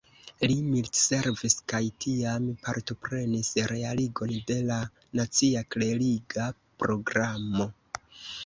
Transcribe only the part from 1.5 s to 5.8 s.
kaj tiam partoprenis realigon de la nacia